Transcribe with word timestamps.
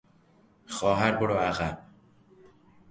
خواهر 0.67 1.11
برو 1.11 1.33
عقب! 1.37 1.77